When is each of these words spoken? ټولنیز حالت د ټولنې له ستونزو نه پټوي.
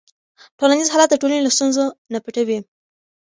ټولنیز 0.59 0.87
حالت 0.93 1.09
د 1.11 1.15
ټولنې 1.21 1.41
له 1.43 1.51
ستونزو 1.55 1.83
نه 2.13 2.19
پټوي. 2.23 2.59